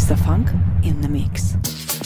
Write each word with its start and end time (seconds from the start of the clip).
Felix 0.00 0.08
Da 0.08 0.16
Funk 0.16 0.50
in 0.82 1.00
the 1.02 1.08
Mix. 1.08 1.99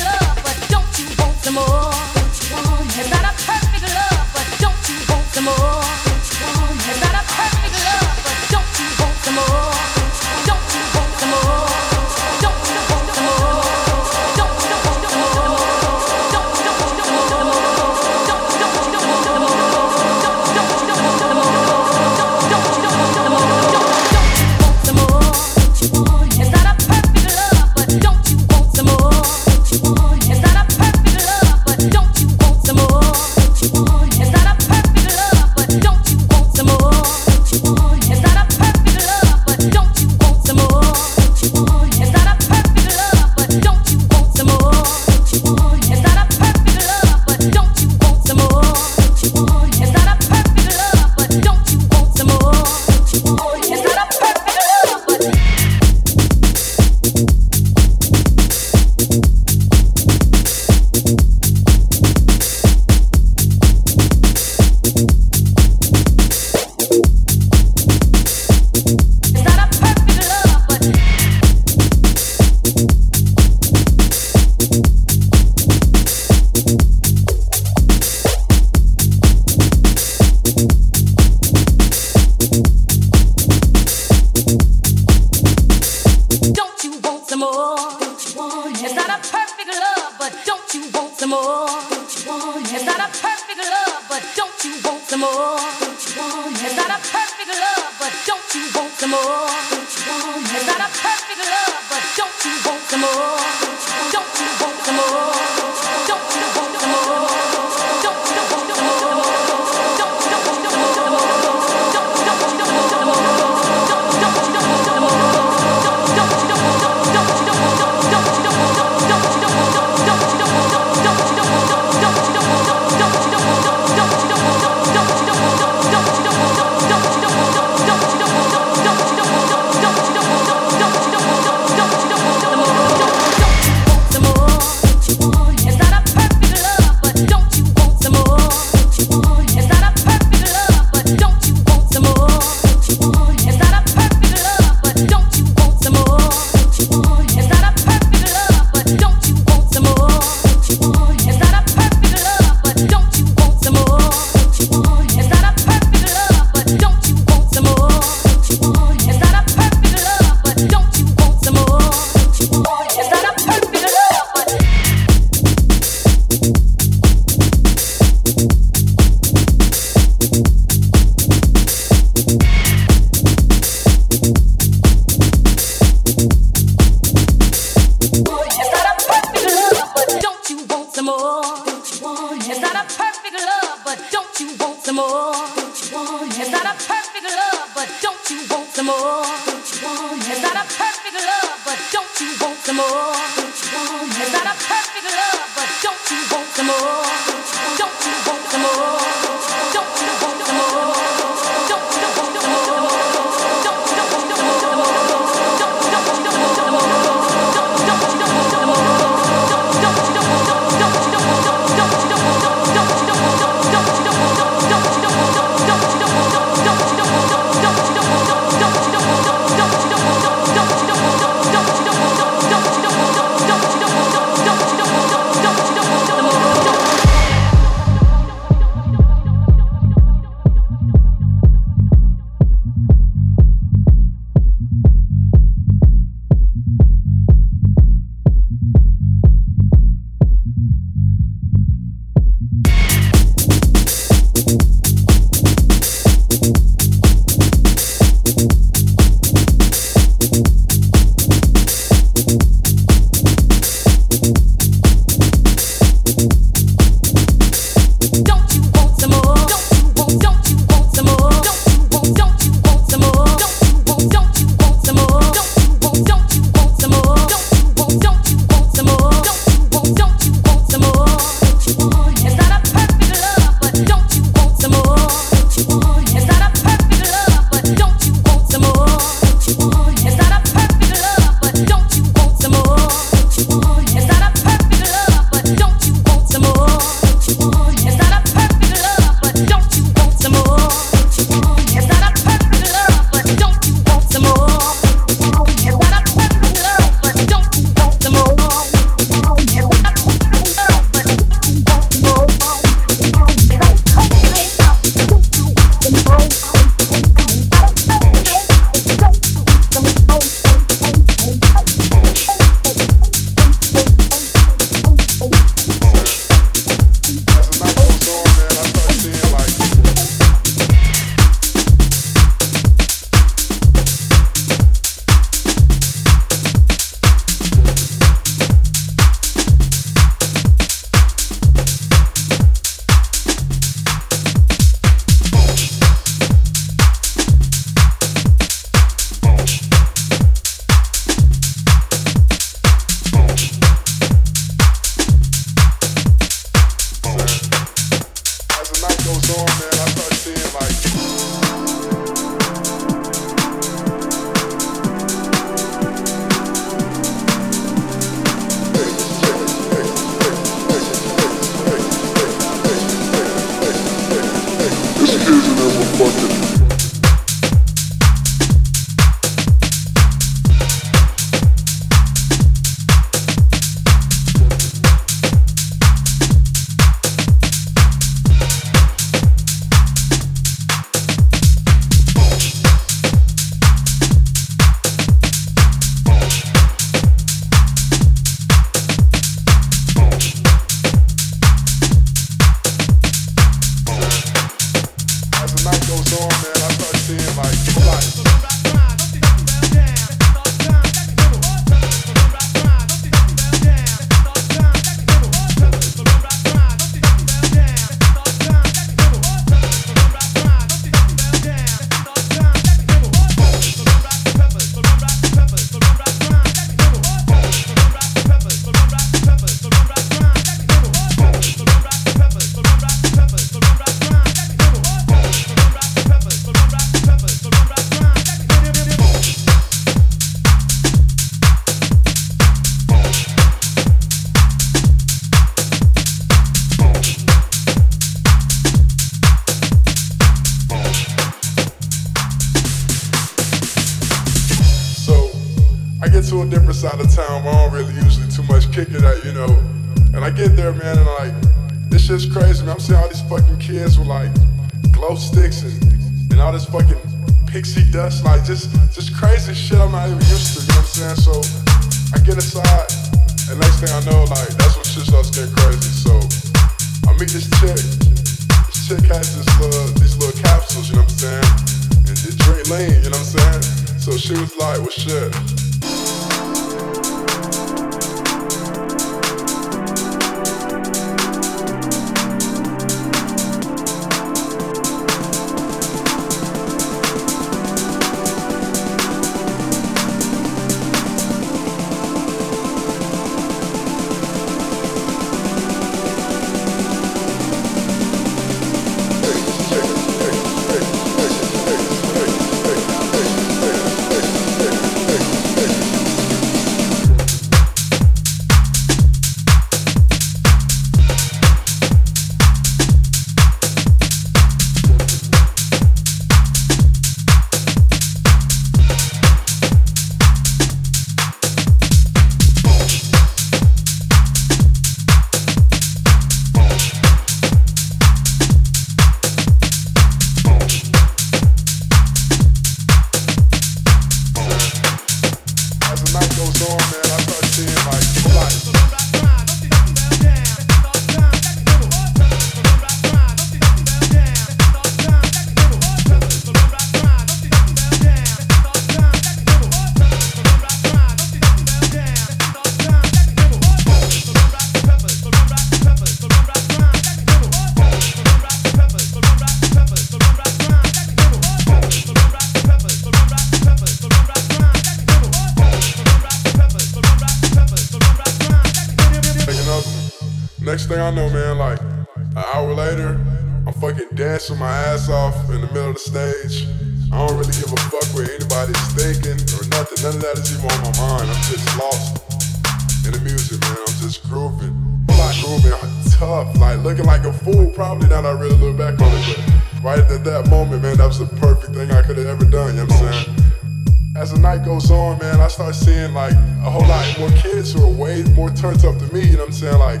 on, 595.06 595.18
man, 595.18 595.40
I 595.40 595.48
start 595.48 595.74
seeing 595.74 596.12
like 596.14 596.32
a 596.32 596.70
whole 596.70 596.86
lot 596.86 597.18
more 597.18 597.30
kids 597.30 597.72
who 597.72 597.84
are 597.84 597.90
way 597.90 598.22
more 598.34 598.50
turned 598.50 598.84
up 598.84 598.98
than 598.98 599.12
me, 599.12 599.24
you 599.26 599.32
know 599.32 599.40
what 599.40 599.48
I'm 599.48 599.52
saying? 599.52 599.78
Like 599.78 600.00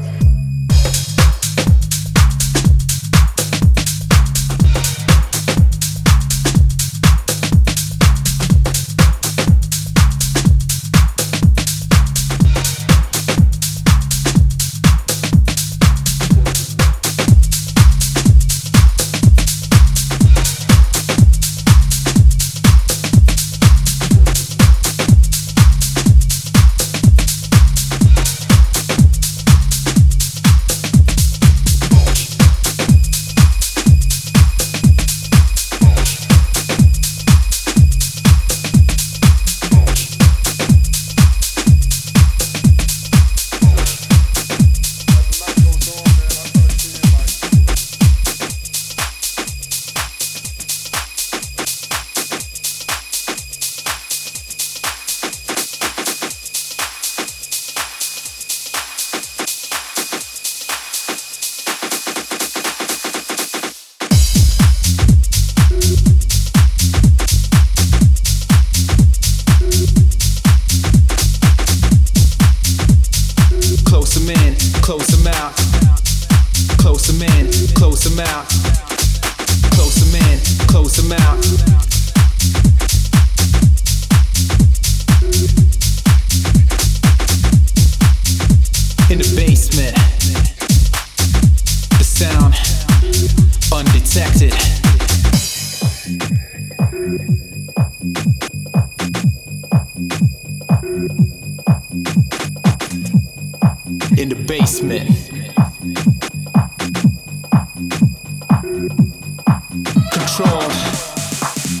controlled 110.36 110.70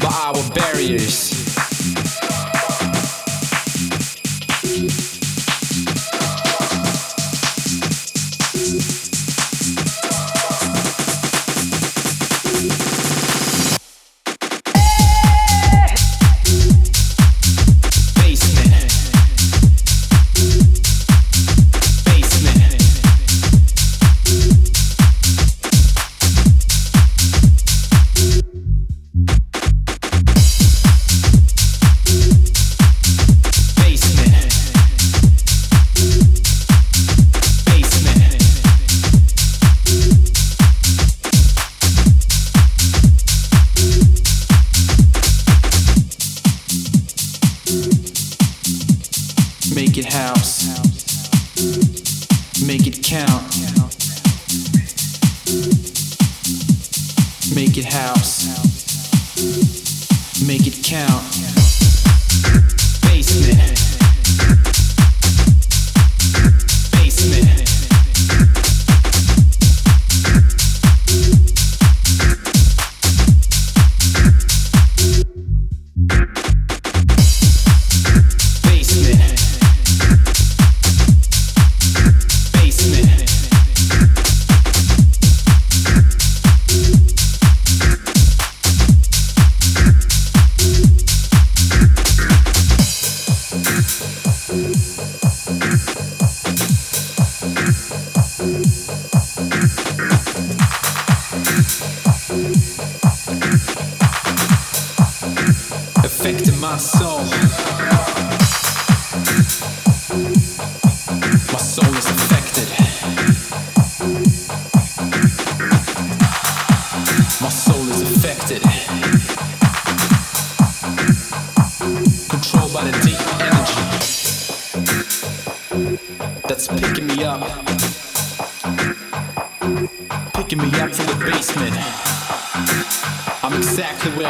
by 0.00 0.32
our 0.32 0.54
barriers. 0.54 1.25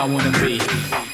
I 0.06 0.08
wanna 0.08 0.30
be 0.38 1.05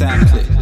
Exactly. 0.00 0.57